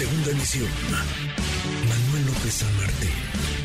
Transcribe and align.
Segunda 0.00 0.30
emisión. 0.30 0.66
Manuel 1.86 2.24
López 2.24 2.54
San 2.54 2.74
Martín, 2.78 3.10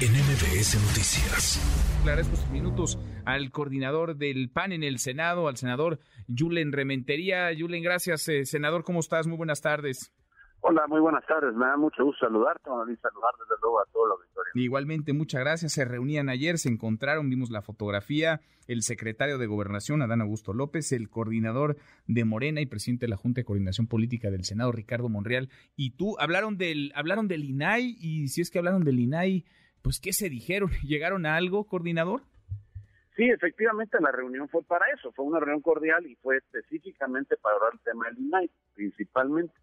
en 0.01 0.11
MBS 0.11 0.75
Noticias. 0.85 1.61
Agradezco 2.01 2.35
sus 2.35 2.49
minutos 2.49 2.99
al 3.23 3.51
coordinador 3.51 4.17
del 4.17 4.49
PAN 4.49 4.73
en 4.73 4.83
el 4.83 4.99
Senado, 4.99 5.47
al 5.47 5.55
senador 5.55 6.01
Julen 6.27 6.73
Rementería. 6.73 7.51
Julen, 7.57 7.81
gracias. 7.83 8.27
Eh, 8.27 8.43
senador, 8.43 8.83
¿cómo 8.83 8.99
estás? 8.99 9.27
Muy 9.27 9.37
buenas 9.37 9.61
tardes. 9.61 10.11
Hola, 10.67 10.87
muy 10.87 10.99
buenas 10.99 11.23
tardes. 11.27 11.53
Me 11.53 11.67
da 11.67 11.77
mucho 11.77 12.03
gusto 12.03 12.25
saludarte, 12.25 12.63
y 12.63 12.95
saludar 12.95 13.33
desde 13.39 13.53
luego 13.61 13.79
a 13.79 13.85
todos 13.93 14.07
los 14.07 14.19
auditorio. 14.19 14.51
Igualmente, 14.55 15.13
muchas 15.13 15.41
gracias. 15.41 15.73
Se 15.73 15.85
reunían 15.85 16.27
ayer, 16.27 16.57
se 16.57 16.69
encontraron, 16.69 17.29
vimos 17.29 17.51
la 17.51 17.61
fotografía, 17.61 18.41
el 18.67 18.81
secretario 18.81 19.37
de 19.37 19.45
Gobernación, 19.45 20.01
Adán 20.01 20.21
Augusto 20.21 20.53
López, 20.53 20.91
el 20.91 21.07
coordinador 21.07 21.75
de 22.07 22.25
Morena 22.25 22.61
y 22.61 22.65
presidente 22.65 23.05
de 23.05 23.11
la 23.11 23.15
Junta 23.15 23.41
de 23.41 23.45
Coordinación 23.45 23.85
Política 23.85 24.31
del 24.31 24.43
Senado, 24.43 24.71
Ricardo 24.71 25.07
Monreal, 25.07 25.49
y 25.75 25.97
tú 25.97 26.15
hablaron 26.17 26.57
del, 26.57 26.91
hablaron 26.95 27.27
del 27.27 27.43
INAI, 27.43 27.95
y 27.99 28.27
si 28.29 28.41
es 28.41 28.49
que 28.49 28.57
hablaron 28.57 28.83
del 28.83 28.99
INAI, 28.99 29.45
pues 29.83 29.99
¿qué 29.99 30.13
se 30.13 30.31
dijeron? 30.31 30.71
¿Llegaron 30.83 31.27
a 31.27 31.35
algo, 31.35 31.65
coordinador? 31.67 32.23
Sí, 33.15 33.29
efectivamente 33.29 33.99
la 34.01 34.11
reunión 34.11 34.49
fue 34.49 34.63
para 34.63 34.87
eso, 34.97 35.11
fue 35.11 35.25
una 35.25 35.39
reunión 35.39 35.61
cordial 35.61 36.07
y 36.07 36.15
fue 36.15 36.37
específicamente 36.37 37.37
para 37.37 37.55
hablar 37.55 37.73
del 37.73 37.81
tema 37.81 38.05
del 38.07 38.17
INAI, 38.17 38.49
principalmente 38.73 39.53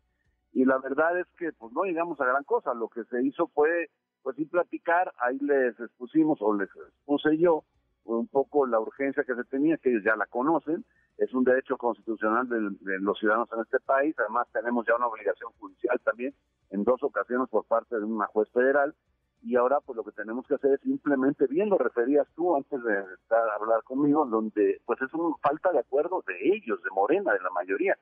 y 0.52 0.64
la 0.64 0.78
verdad 0.78 1.18
es 1.18 1.26
que 1.38 1.52
pues 1.52 1.72
no 1.72 1.84
llegamos 1.84 2.20
a 2.20 2.26
gran 2.26 2.44
cosa, 2.44 2.74
lo 2.74 2.88
que 2.88 3.04
se 3.04 3.22
hizo 3.22 3.48
fue 3.48 3.90
pues 4.22 4.36
sí 4.36 4.44
platicar, 4.44 5.12
ahí 5.18 5.38
les 5.40 5.78
expusimos 5.80 6.38
o 6.40 6.54
les 6.54 6.68
expuse 6.68 7.36
yo 7.38 7.64
un 8.04 8.28
poco 8.28 8.66
la 8.66 8.78
urgencia 8.80 9.24
que 9.24 9.34
se 9.34 9.44
tenía, 9.44 9.78
que 9.78 9.90
ellos 9.90 10.04
ya 10.04 10.16
la 10.16 10.26
conocen, 10.26 10.84
es 11.18 11.32
un 11.34 11.44
derecho 11.44 11.76
constitucional 11.76 12.48
de, 12.48 12.98
los 13.00 13.18
ciudadanos 13.18 13.48
en 13.52 13.60
este 13.60 13.80
país, 13.80 14.14
además 14.18 14.46
tenemos 14.52 14.86
ya 14.86 14.96
una 14.96 15.06
obligación 15.06 15.52
judicial 15.58 16.00
también 16.04 16.34
en 16.70 16.84
dos 16.84 17.02
ocasiones 17.02 17.48
por 17.48 17.64
parte 17.64 17.96
de 17.96 18.04
una 18.04 18.26
juez 18.26 18.48
federal 18.50 18.94
y 19.42 19.56
ahora 19.56 19.80
pues 19.80 19.96
lo 19.96 20.04
que 20.04 20.12
tenemos 20.12 20.46
que 20.46 20.54
hacer 20.54 20.74
es 20.74 20.80
simplemente, 20.80 21.46
bien 21.46 21.68
lo 21.68 21.78
referías 21.78 22.26
tú 22.34 22.54
antes 22.54 22.82
de 22.82 23.00
estar 23.14 23.42
hablar 23.60 23.82
conmigo, 23.82 24.24
donde 24.26 24.80
pues 24.84 25.00
es 25.02 25.12
una 25.14 25.34
falta 25.42 25.72
de 25.72 25.80
acuerdo 25.80 26.22
de 26.26 26.54
ellos, 26.54 26.82
de 26.82 26.90
Morena, 26.90 27.32
de 27.32 27.40
la 27.40 27.50
mayoría 27.50 27.96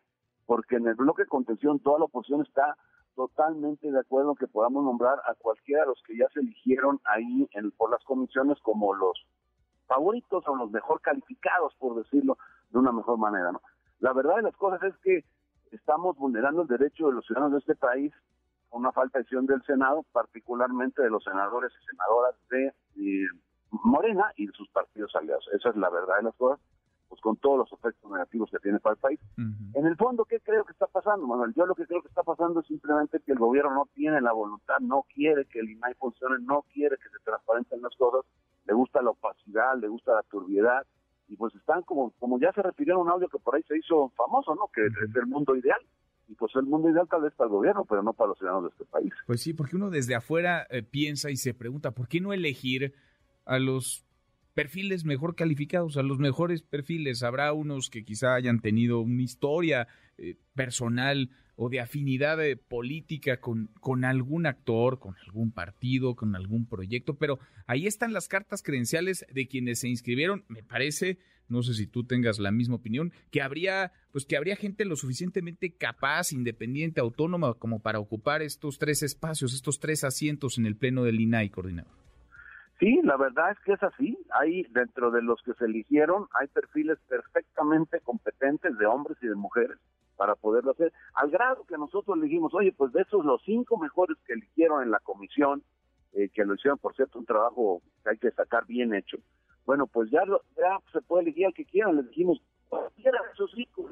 porque 0.51 0.75
en 0.75 0.89
el 0.89 0.97
bloque 0.97 1.23
de 1.23 1.29
contención 1.29 1.79
toda 1.79 2.01
la 2.01 2.07
oposición 2.07 2.41
está 2.43 2.77
totalmente 3.15 3.89
de 3.89 4.01
acuerdo 4.01 4.31
en 4.31 4.37
que 4.37 4.49
podamos 4.49 4.83
nombrar 4.83 5.21
a 5.29 5.37
cualquiera 5.37 5.83
de 5.83 5.87
los 5.87 6.03
que 6.03 6.17
ya 6.17 6.27
se 6.35 6.41
eligieron 6.41 7.01
ahí 7.05 7.49
en, 7.53 7.71
por 7.71 7.89
las 7.89 8.03
comisiones 8.03 8.59
como 8.63 8.93
los 8.93 9.29
favoritos 9.87 10.43
o 10.49 10.57
los 10.57 10.73
mejor 10.73 11.01
calificados, 11.03 11.73
por 11.79 11.95
decirlo 11.95 12.37
de 12.71 12.79
una 12.81 12.91
mejor 12.91 13.17
manera. 13.17 13.53
¿no? 13.53 13.63
La 14.01 14.13
verdad 14.13 14.39
de 14.39 14.43
las 14.43 14.57
cosas 14.57 14.83
es 14.83 14.97
que 15.05 15.25
estamos 15.71 16.17
vulnerando 16.17 16.63
el 16.63 16.67
derecho 16.67 17.07
de 17.07 17.13
los 17.13 17.27
ciudadanos 17.27 17.53
de 17.53 17.59
este 17.59 17.77
país 17.77 18.13
con 18.71 18.81
una 18.81 18.91
falta 18.91 19.21
de 19.21 19.23
acción 19.23 19.47
del 19.47 19.63
Senado, 19.63 20.05
particularmente 20.11 21.01
de 21.01 21.11
los 21.11 21.23
senadores 21.23 21.71
y 21.81 21.87
senadoras 21.87 22.35
de 22.51 22.73
Morena 23.71 24.33
y 24.35 24.49
de 24.49 24.53
sus 24.55 24.69
partidos 24.71 25.15
aliados. 25.15 25.49
Esa 25.53 25.69
es 25.69 25.77
la 25.77 25.91
verdad 25.91 26.17
de 26.17 26.23
las 26.25 26.35
cosas 26.35 26.59
con 27.21 27.37
todos 27.37 27.59
los 27.59 27.73
efectos 27.73 28.11
negativos 28.11 28.51
que 28.51 28.59
tiene 28.59 28.81
para 28.81 28.95
el 28.95 29.01
país. 29.01 29.21
En 29.75 29.87
el 29.87 29.97
fondo, 29.97 30.25
¿qué 30.25 30.41
creo 30.41 30.65
que 30.65 30.73
está 30.73 30.87
pasando, 30.87 31.27
Manuel? 31.27 31.53
Yo 31.55 31.67
lo 31.67 31.75
que 31.75 31.87
creo 31.87 32.03
que 32.03 32.09
está 32.09 32.23
pasando 32.23 32.61
es 32.61 32.67
simplemente 32.67 33.21
que 33.21 33.33
el 33.33 33.39
gobierno 33.39 33.75
no 33.75 33.89
tiene 33.95 34.21
la 34.21 34.33
voluntad, 34.33 34.79
no 34.81 35.05
quiere 35.15 35.45
que 35.47 35.61
el 35.61 35.71
INAI 35.71 35.95
funcione, 35.95 36.37
no 36.41 36.65
quiere 36.73 36.97
que 36.97 37.09
se 37.09 37.23
transparenten 37.25 37.83
las 37.83 37.95
cosas, 37.97 38.25
le 38.67 38.75
gusta 38.75 39.03
la 39.03 39.11
opacidad, 39.11 39.79
le 39.79 39.89
gusta 39.89 40.15
la 40.15 40.23
turbiedad, 40.23 40.87
y 41.31 41.37
pues 41.37 41.55
están 41.55 41.83
como, 41.83 42.11
como 42.19 42.41
ya 42.41 42.53
se 42.53 42.61
refirieron 42.61 43.03
a 43.03 43.05
un 43.05 43.11
audio 43.11 43.29
que 43.29 43.39
por 43.39 43.55
ahí 43.55 43.63
se 43.63 43.79
hizo 43.79 44.13
famoso, 44.17 44.55
¿no? 44.57 44.69
Que 44.75 44.85
es 44.87 45.15
el 45.15 45.27
mundo 45.27 45.55
ideal. 45.55 45.81
Y 46.29 46.35
pues 46.35 46.55
el 46.57 46.65
mundo 46.65 46.91
ideal 46.91 47.09
tal 47.09 47.23
vez 47.23 47.33
para 47.35 47.47
el 47.47 47.53
gobierno, 47.53 47.85
pero 47.89 48.03
no 48.03 48.13
para 48.13 48.29
los 48.29 48.39
ciudadanos 48.39 48.65
de 48.65 48.71
este 48.71 48.85
país. 48.85 49.13
Pues 49.27 49.41
sí, 49.41 49.53
porque 49.53 49.77
uno 49.77 49.91
desde 49.91 50.17
afuera 50.17 50.67
eh, 50.71 50.83
piensa 50.83 51.31
y 51.31 51.37
se 51.37 51.55
pregunta, 51.55 51.93
¿por 51.93 52.09
qué 52.09 52.21
no 52.21 52.33
elegir 52.33 52.95
a 53.45 53.59
los 53.59 54.05
perfiles 54.61 55.07
mejor 55.07 55.37
calificados, 55.37 55.97
a 55.97 56.03
los 56.03 56.19
mejores 56.19 56.61
perfiles. 56.61 57.23
Habrá 57.23 57.55
unos 57.55 57.89
que 57.89 58.05
quizá 58.05 58.35
hayan 58.35 58.61
tenido 58.61 59.01
una 59.01 59.23
historia 59.23 59.89
eh, 60.19 60.37
personal 60.55 61.31
o 61.57 61.71
de 61.71 61.81
afinidad 61.81 62.45
eh, 62.45 62.57
política 62.57 63.41
con, 63.41 63.71
con 63.81 64.05
algún 64.05 64.45
actor, 64.45 64.99
con 64.99 65.17
algún 65.25 65.51
partido, 65.51 66.15
con 66.15 66.37
algún 66.37 66.67
proyecto, 66.67 67.15
pero 67.15 67.39
ahí 67.67 67.87
están 67.87 68.13
las 68.13 68.29
cartas 68.29 68.63
credenciales 68.63 69.25
de 69.33 69.49
quienes 69.49 69.81
se 69.81 69.89
inscribieron. 69.89 70.45
Me 70.49 70.63
parece, 70.63 71.17
no 71.49 71.63
sé 71.63 71.73
si 71.73 71.87
tú 71.87 72.05
tengas 72.05 72.39
la 72.39 72.51
misma 72.51 72.75
opinión, 72.75 73.15
que 73.31 73.41
habría, 73.41 73.93
pues 74.13 74.27
que 74.27 74.37
habría 74.37 74.57
gente 74.57 74.85
lo 74.85 74.97
suficientemente 74.97 75.73
capaz, 75.73 76.35
independiente, 76.35 77.01
autónoma, 77.01 77.55
como 77.55 77.81
para 77.81 77.99
ocupar 77.99 78.43
estos 78.43 78.79
tres 78.79 79.03
espacios, 79.03 79.55
estos 79.55 79.81
tres 79.81 80.05
asientos 80.05 80.59
en 80.59 80.67
el 80.67 80.77
pleno 80.77 81.03
del 81.03 81.19
INAI, 81.19 81.49
coordinador. 81.49 82.00
Sí, 82.81 82.99
la 83.05 83.19
verdad 83.19 83.51
es 83.53 83.59
que 83.61 83.75
es 83.75 83.83
así. 83.83 84.19
Hay 84.31 84.63
dentro 84.71 85.11
de 85.11 85.21
los 85.21 85.41
que 85.43 85.53
se 85.55 85.67
eligieron, 85.67 86.27
hay 86.33 86.49
perfiles 86.49 86.99
perfectamente 87.09 88.01
competentes 88.01 88.77
de 88.79 88.87
hombres 88.87 89.19
y 89.21 89.29
de 89.29 89.35
mujeres 89.35 89.79
para 90.17 90.35
poderlo 90.35 90.73
hacer, 90.73 90.93
al 91.15 91.31
grado 91.31 91.65
que 91.65 91.79
nosotros 91.79 92.19
elegimos, 92.19 92.53
oye, 92.53 92.73
pues 92.77 92.93
de 92.93 93.01
esos 93.01 93.25
los 93.25 93.41
cinco 93.43 93.79
mejores 93.79 94.19
que 94.27 94.35
eligieron 94.35 94.83
en 94.83 94.91
la 94.91 94.99
comisión, 94.99 95.63
eh, 96.13 96.29
que 96.29 96.45
lo 96.45 96.55
hicieron, 96.55 96.79
por 96.79 96.95
cierto, 96.95 97.19
un 97.19 97.25
trabajo 97.25 97.81
que 98.03 98.11
hay 98.11 98.19
que 98.19 98.31
sacar 98.33 98.67
bien 98.67 98.95
hecho, 98.95 99.17
bueno, 99.65 99.87
pues 99.87 100.11
ya, 100.11 100.23
ya 100.59 100.79
se 100.93 101.01
puede 101.01 101.23
elegir 101.23 101.47
al 101.47 101.55
que 101.55 101.65
quieran, 101.65 101.97
le 101.97 102.03
dijimos, 102.03 102.43
cualquiera 102.69 103.19
de 103.23 103.33
esos 103.33 103.51
cinco, 103.55 103.91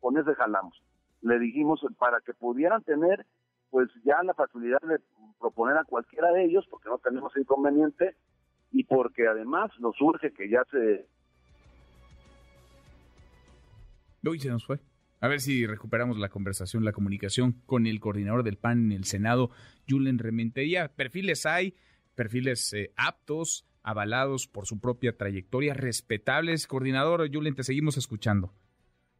con 0.00 0.18
ese 0.18 0.34
jalamos. 0.34 0.82
Le 1.22 1.38
dijimos 1.38 1.86
para 1.98 2.20
que 2.20 2.34
pudieran 2.34 2.82
tener 2.82 3.24
pues 3.70 3.88
ya 4.04 4.22
la 4.22 4.34
facilidad 4.34 4.80
de 4.80 4.98
proponer 5.38 5.76
a 5.76 5.84
cualquiera 5.84 6.30
de 6.32 6.44
ellos, 6.44 6.66
porque 6.70 6.88
no 6.88 6.98
tenemos 6.98 7.36
inconveniente, 7.36 8.16
y 8.72 8.84
porque 8.84 9.26
además 9.26 9.70
nos 9.78 10.00
urge 10.00 10.32
que 10.32 10.48
ya 10.48 10.62
se... 10.70 11.06
Uy, 14.28 14.38
se 14.40 14.50
nos 14.50 14.66
fue. 14.66 14.80
A 15.20 15.28
ver 15.28 15.40
si 15.40 15.66
recuperamos 15.66 16.18
la 16.18 16.28
conversación, 16.28 16.84
la 16.84 16.92
comunicación 16.92 17.62
con 17.64 17.86
el 17.86 18.00
coordinador 18.00 18.42
del 18.42 18.58
PAN 18.58 18.86
en 18.86 18.92
el 18.92 19.04
Senado, 19.04 19.50
Julen 19.88 20.18
Rementería. 20.18 20.88
Perfiles 20.88 21.46
hay, 21.46 21.74
perfiles 22.14 22.72
eh, 22.74 22.92
aptos, 22.96 23.66
avalados 23.82 24.46
por 24.46 24.66
su 24.66 24.80
propia 24.80 25.16
trayectoria, 25.16 25.74
respetables. 25.74 26.66
Coordinador 26.66 27.32
Julen, 27.32 27.54
te 27.54 27.62
seguimos 27.62 27.96
escuchando. 27.96 28.52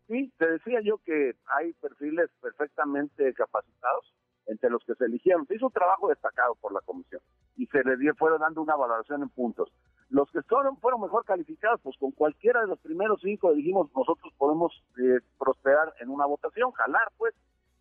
Sí, 0.08 0.32
te 0.38 0.50
decía 0.50 0.80
yo 0.84 0.98
que 0.98 1.34
hay 1.58 1.72
perfiles 1.74 2.30
perfectamente 2.40 3.32
capacitados, 3.34 4.12
entre 4.46 4.70
los 4.70 4.82
que 4.84 4.94
se 4.94 5.04
eligieron. 5.04 5.46
Se 5.46 5.56
hizo 5.56 5.66
un 5.66 5.72
trabajo 5.72 6.08
destacado 6.08 6.54
por 6.56 6.72
la 6.72 6.80
comisión 6.80 7.20
y 7.56 7.66
se 7.66 7.82
le 7.84 7.96
dio, 7.96 8.14
fueron 8.14 8.40
dando 8.40 8.62
una 8.62 8.76
valoración 8.76 9.22
en 9.22 9.28
puntos. 9.28 9.70
Los 10.08 10.30
que 10.30 10.42
fueron, 10.42 10.76
fueron 10.78 11.00
mejor 11.00 11.24
calificados, 11.24 11.80
pues 11.82 11.96
con 11.98 12.12
cualquiera 12.12 12.60
de 12.60 12.68
los 12.68 12.78
primeros 12.78 13.20
cinco 13.22 13.52
dijimos 13.52 13.90
nosotros 13.94 14.32
podemos 14.38 14.72
eh, 14.98 15.18
prosperar 15.38 15.92
en 16.00 16.10
una 16.10 16.26
votación, 16.26 16.70
jalar, 16.72 17.10
pues 17.16 17.34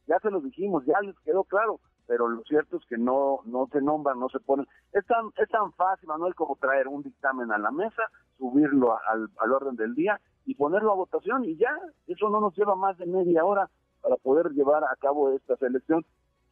ya 0.07 0.19
se 0.19 0.31
los 0.31 0.43
dijimos, 0.43 0.85
ya 0.85 0.99
les 1.01 1.17
quedó 1.19 1.43
claro, 1.43 1.79
pero 2.07 2.27
lo 2.27 2.43
cierto 2.43 2.77
es 2.77 2.85
que 2.85 2.97
no 2.97 3.39
no 3.45 3.67
se 3.71 3.81
nombran, 3.81 4.19
no 4.19 4.29
se 4.29 4.39
ponen. 4.39 4.67
Es 4.91 5.05
tan, 5.05 5.31
es 5.37 5.49
tan 5.49 5.71
fácil, 5.73 6.07
Manuel, 6.07 6.35
como 6.35 6.55
traer 6.55 6.87
un 6.87 7.03
dictamen 7.03 7.51
a 7.51 7.57
la 7.57 7.71
mesa, 7.71 8.03
subirlo 8.37 8.97
al, 9.07 9.29
al 9.37 9.51
orden 9.51 9.75
del 9.75 9.93
día 9.93 10.19
y 10.45 10.55
ponerlo 10.55 10.91
a 10.91 10.95
votación 10.95 11.43
y 11.43 11.57
ya, 11.57 11.75
eso 12.07 12.29
no 12.29 12.39
nos 12.39 12.55
lleva 12.55 12.75
más 12.75 12.97
de 12.97 13.05
media 13.05 13.43
hora 13.43 13.69
para 14.01 14.17
poder 14.17 14.51
llevar 14.51 14.83
a 14.83 14.95
cabo 14.97 15.31
esta 15.31 15.57
selección 15.57 16.05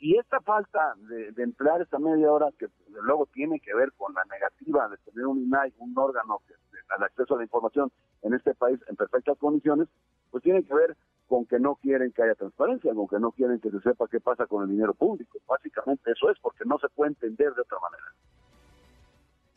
y 0.04 0.18
esta 0.18 0.42
falta 0.42 0.96
de, 1.08 1.32
emplear 1.42 1.82
esta 1.82 1.98
media 1.98 2.30
hora, 2.30 2.50
que 2.60 2.68
luego 2.90 3.26
tiene 3.28 3.62
que 3.62 3.74
ver 3.74 3.94
con 3.94 4.14
la 4.14 4.26
negativa 4.26 4.90
de 4.90 4.98
tener 4.98 5.26
un 5.26 5.40
INAI, 5.40 5.74
un 5.78 5.98
órgano 5.98 6.42
que, 6.46 6.54
al 6.90 7.04
acceso 7.04 7.36
a 7.36 7.38
la 7.38 7.44
información 7.44 7.90
en 8.22 8.34
este 8.34 8.54
país 8.54 8.82
en 8.90 8.98
perfectas 8.98 9.38
condiciones, 9.38 9.88
pues 10.30 10.44
tiene 10.44 10.66
que 10.66 10.76
ver 10.76 10.98
con 11.26 11.46
que 11.46 11.58
no 11.58 11.76
quieren 11.76 12.12
que 12.12 12.22
haya 12.22 12.36
transparencia, 12.36 12.94
con 12.94 13.08
que 13.08 13.18
no 13.18 13.32
quieren 13.32 13.62
que 13.62 13.72
se 13.72 13.80
sepa 13.80 14.10
qué 14.12 14.20
pasa 14.20 14.46
con 14.46 14.64
el 14.64 14.70
dinero 14.72 14.94
público. 14.94 15.40
Básicamente 15.48 16.12
eso 16.12 16.30
es, 16.30 16.38
porque 16.42 16.66
no 16.66 16.78
se 16.80 16.90
puede 16.90 17.12
entender 17.12 17.54
de 17.54 17.62
otra 17.62 17.78
manera 17.80 18.04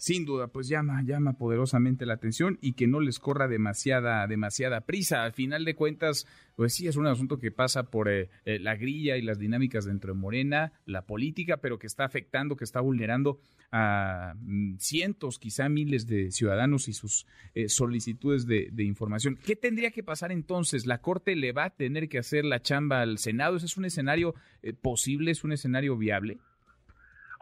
sin 0.07 0.25
duda, 0.25 0.47
pues 0.47 0.69
llama, 0.69 1.03
llama 1.03 1.33
poderosamente 1.33 2.07
la 2.07 2.15
atención 2.15 2.61
y 2.61 2.75
que 2.75 2.87
no 2.87 3.01
les 3.01 3.19
corra 3.19 3.49
demasiada, 3.49 4.25
demasiada 4.29 4.83
prisa. 4.83 5.25
Al 5.25 5.33
final 5.33 5.65
de 5.65 5.75
cuentas, 5.75 6.29
pues 6.55 6.75
sí, 6.75 6.87
es 6.87 6.95
un 6.95 7.09
asunto 7.09 7.41
que 7.41 7.51
pasa 7.51 7.91
por 7.91 8.09
eh, 8.09 8.31
eh, 8.45 8.61
la 8.61 8.77
grilla 8.77 9.17
y 9.17 9.23
las 9.23 9.41
dinámicas 9.41 9.85
dentro 9.85 10.15
de 10.15 10.21
Morena, 10.21 10.73
la 10.85 11.07
política, 11.07 11.57
pero 11.57 11.81
que 11.81 11.89
está 11.89 12.05
afectando, 12.05 12.55
que 12.55 12.63
está 12.63 12.81
vulnerando 12.81 13.41
a 13.73 14.35
mm, 14.39 14.77
cientos, 14.79 15.41
quizá 15.41 15.69
miles 15.69 16.07
de 16.07 16.31
ciudadanos 16.31 16.87
y 16.87 16.93
sus 16.93 17.27
eh, 17.55 17.69
solicitudes 17.69 18.47
de, 18.47 18.69
de, 18.71 18.85
información. 18.85 19.37
¿Qué 19.45 19.57
tendría 19.57 19.91
que 19.91 20.05
pasar 20.05 20.31
entonces? 20.31 20.87
¿La 20.87 21.01
Corte 21.01 21.35
le 21.35 21.51
va 21.51 21.65
a 21.65 21.71
tener 21.71 22.09
que 22.09 22.19
hacer 22.19 22.45
la 22.45 22.63
chamba 22.63 23.01
al 23.01 23.19
Senado? 23.19 23.57
¿Ese 23.57 23.67
es 23.67 23.77
un 23.77 23.87
escenario 23.87 24.37
posible? 24.83 25.33
¿Es 25.33 25.43
un 25.43 25.51
escenario 25.51 25.97
viable? 25.97 26.39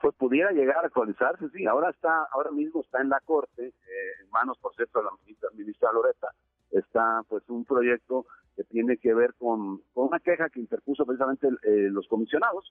Pues 0.04 0.16
pudiera 0.16 0.50
llegar 0.50 0.84
a 0.84 0.88
actualizarse, 0.88 1.48
sí, 1.48 1.64
ahora 1.64 1.88
está, 1.88 2.24
ahora 2.30 2.50
mismo 2.50 2.82
está 2.82 3.00
en 3.00 3.08
la 3.08 3.20
Corte, 3.20 3.68
eh, 3.68 3.72
en 4.22 4.30
manos, 4.30 4.58
por 4.58 4.74
cierto, 4.74 4.98
de 4.98 5.06
la 5.06 5.12
ministra, 5.24 5.48
ministra 5.54 5.92
Loreta, 5.94 6.28
está 6.72 7.22
pues 7.26 7.42
un 7.48 7.64
proyecto 7.64 8.26
que 8.54 8.64
tiene 8.64 8.98
que 8.98 9.14
ver 9.14 9.32
con, 9.38 9.80
una 9.94 10.20
queja 10.20 10.50
que 10.50 10.60
interpuso 10.60 11.06
precisamente 11.06 11.48
eh, 11.62 11.88
los 11.90 12.06
comisionados, 12.06 12.70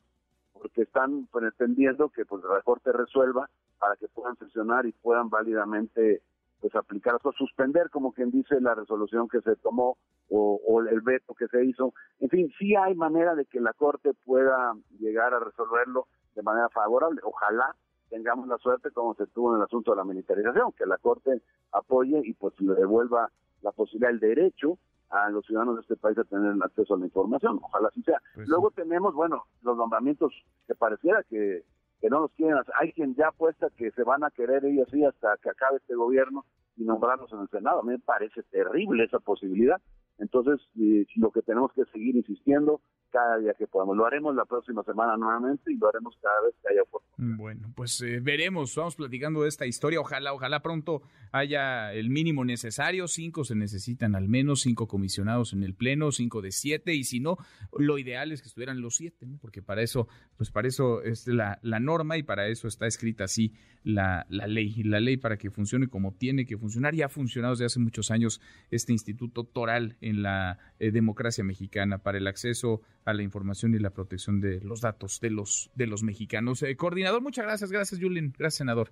porque 0.53 0.83
están 0.83 1.25
pretendiendo 1.33 2.09
que 2.09 2.23
pues 2.23 2.43
la 2.43 2.61
Corte 2.61 2.91
resuelva 2.91 3.49
para 3.79 3.95
que 3.95 4.07
puedan 4.09 4.37
sesionar 4.37 4.85
y 4.85 4.91
puedan 4.91 5.29
válidamente 5.29 6.21
pues 6.61 6.75
aplicar 6.75 7.15
o 7.23 7.31
suspender 7.31 7.89
como 7.89 8.13
quien 8.13 8.29
dice 8.29 8.61
la 8.61 8.75
resolución 8.75 9.27
que 9.27 9.41
se 9.41 9.55
tomó 9.55 9.97
o, 10.29 10.61
o, 10.67 10.81
el 10.81 11.01
veto 11.01 11.33
que 11.33 11.47
se 11.47 11.65
hizo. 11.65 11.95
En 12.19 12.29
fin, 12.29 12.53
sí 12.59 12.75
hay 12.75 12.93
manera 12.93 13.33
de 13.33 13.45
que 13.45 13.59
la 13.59 13.73
Corte 13.73 14.11
pueda 14.23 14.75
llegar 14.99 15.33
a 15.33 15.39
resolverlo 15.39 16.05
de 16.35 16.43
manera 16.43 16.69
favorable. 16.69 17.21
Ojalá 17.23 17.75
tengamos 18.09 18.47
la 18.47 18.57
suerte 18.57 18.91
como 18.91 19.15
se 19.15 19.27
tuvo 19.27 19.53
en 19.53 19.57
el 19.57 19.63
asunto 19.63 19.91
de 19.91 19.97
la 19.97 20.03
militarización, 20.03 20.71
que 20.73 20.85
la 20.85 20.97
Corte 20.97 21.41
apoye 21.71 22.21
y 22.23 22.33
pues 22.33 22.53
le 22.61 22.75
devuelva 22.75 23.31
la 23.61 23.71
posibilidad, 23.71 24.11
el 24.11 24.19
derecho 24.19 24.77
a 25.09 25.29
los 25.29 25.45
ciudadanos 25.45 25.75
de 25.75 25.81
este 25.81 25.95
país 25.95 26.17
a 26.17 26.23
tener 26.23 26.55
acceso 26.63 26.95
a 26.95 26.97
la 26.97 27.05
información. 27.05 27.59
Ojalá 27.61 27.87
así 27.87 28.01
sea. 28.03 28.21
Pues 28.35 28.47
Luego 28.47 28.71
tenemos, 28.71 29.13
bueno, 29.13 29.43
los 29.61 29.77
nombramientos 29.77 30.33
que 30.67 30.75
pareciera 30.75 31.23
que, 31.23 31.63
que 32.01 32.09
no 32.09 32.19
los 32.19 32.31
quieren 32.33 32.57
hacer. 32.57 32.73
Hay 32.79 32.91
quien 32.93 33.15
ya 33.15 33.27
apuesta 33.27 33.69
que 33.77 33.91
se 33.91 34.03
van 34.03 34.23
a 34.23 34.31
querer 34.31 34.65
ellos 34.65 34.87
sí 34.91 35.05
hasta 35.05 35.37
que 35.37 35.49
acabe 35.49 35.77
este 35.77 35.95
gobierno 35.95 36.45
y 36.75 36.83
nombrarlos 36.83 37.31
en 37.31 37.41
el 37.41 37.49
Senado. 37.49 37.79
A 37.79 37.83
mí 37.83 37.91
me 37.91 37.99
parece 37.99 38.43
terrible 38.43 39.03
esa 39.03 39.19
posibilidad. 39.19 39.79
Entonces, 40.17 40.59
eh, 40.79 41.05
lo 41.15 41.31
que 41.31 41.41
tenemos 41.41 41.71
que 41.73 41.85
seguir 41.85 42.15
insistiendo 42.15 42.81
cada 43.13 43.37
día 43.37 43.53
que 43.53 43.67
podamos. 43.67 43.95
Lo 43.95 44.05
haremos 44.05 44.35
la 44.35 44.43
próxima 44.45 44.83
semana 44.83 45.15
nuevamente 45.15 45.71
y 45.71 45.77
lo 45.77 45.87
haremos 45.87 46.17
cada 46.19 46.41
vez 46.41 46.55
que 46.61 46.73
haya 46.73 46.81
oportunidad. 46.81 47.12
Bueno, 47.17 47.71
pues 47.75 48.01
eh, 48.01 48.19
veremos, 48.21 48.75
vamos 48.75 48.95
platicando 48.95 49.43
de 49.43 49.49
esta 49.49 49.67
historia. 49.67 49.99
Ojalá, 49.99 50.33
ojalá 50.33 50.61
pronto 50.61 51.03
haya 51.31 51.93
el 51.93 52.09
mínimo 52.09 52.43
necesario. 52.43 53.07
Cinco 53.07 53.43
se 53.43 53.55
necesitan 53.55 54.15
al 54.15 54.27
menos, 54.27 54.61
cinco 54.61 54.87
comisionados 54.87 55.53
en 55.53 55.63
el 55.63 55.75
Pleno, 55.75 56.11
cinco 56.11 56.41
de 56.41 56.51
siete, 56.51 56.95
y 56.95 57.03
si 57.03 57.19
no, 57.19 57.37
lo 57.77 57.99
ideal 57.99 58.31
es 58.31 58.41
que 58.41 58.47
estuvieran 58.47 58.81
los 58.81 58.95
siete, 58.95 59.27
¿no? 59.27 59.37
porque 59.37 59.61
para 59.61 59.83
eso, 59.83 60.07
pues 60.37 60.49
para 60.49 60.67
eso 60.67 61.03
es 61.03 61.27
la, 61.27 61.59
la 61.61 61.79
norma 61.79 62.17
y 62.17 62.23
para 62.23 62.47
eso 62.47 62.67
está 62.67 62.87
escrita 62.87 63.25
así 63.25 63.53
la, 63.83 64.25
la 64.29 64.47
ley. 64.47 64.83
La 64.83 64.99
ley 64.99 65.17
para 65.17 65.37
que 65.37 65.51
funcione 65.51 65.87
como 65.87 66.13
tiene 66.13 66.45
que 66.45 66.57
funcionar. 66.57 66.95
Ya 66.95 67.05
ha 67.05 67.09
funcionado 67.09 67.53
desde 67.53 67.65
hace 67.65 67.79
muchos 67.79 68.11
años 68.11 68.41
este 68.71 68.91
instituto 68.91 69.43
toral 69.43 69.97
en 70.01 70.23
la 70.23 70.57
eh, 70.79 70.91
democracia 70.91 71.43
mexicana 71.43 71.99
para 71.99 72.17
el 72.17 72.27
acceso 72.27 72.81
a 73.05 73.13
la 73.13 73.23
información 73.23 73.75
y 73.75 73.79
la 73.79 73.89
protección 73.91 74.39
de 74.39 74.61
los 74.61 74.81
datos 74.81 75.19
de 75.19 75.29
los 75.29 75.69
de 75.75 75.87
los 75.87 76.03
mexicanos. 76.03 76.63
Eh, 76.63 76.75
coordinador, 76.75 77.12
muchas 77.21 77.45
gracias, 77.45 77.71
gracias 77.71 77.99
Julien, 78.01 78.33
gracias 78.37 78.55
senador. 78.55 78.91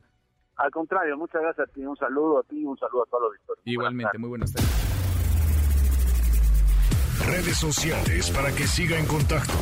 Al 0.57 0.71
contrario, 0.71 1.18
muchas 1.18 1.41
gracias 1.41 1.68
a 1.69 1.71
ti, 1.71 1.85
un 1.85 1.95
saludo 1.95 2.39
a 2.39 2.44
ti 2.44 2.59
y 2.59 2.65
un 2.65 2.77
saludo 2.77 3.03
a 3.03 3.06
todos 3.07 3.23
los 3.23 3.33
victorios. 3.33 3.63
Igualmente, 3.65 4.18
muy 4.18 4.29
buenas 4.29 4.53
tardes. 4.53 4.91
Redes 7.25 7.57
sociales 7.57 8.29
para 8.31 8.51
que 8.51 8.68
siga 8.68 8.97
en 8.97 9.06
contacto: 9.06 9.53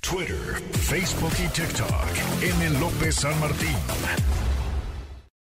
Twitter, 0.00 0.62
Facebook 0.72 1.32
y 1.44 1.48
TikTok. 1.48 2.42
M. 2.42 2.80
López 2.80 3.16
San 3.16 3.38
Martín. 3.40 4.47